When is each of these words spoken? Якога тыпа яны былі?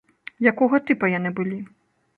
Якога 0.51 0.79
тыпа 0.89 1.11
яны 1.19 1.37
былі? 1.43 1.59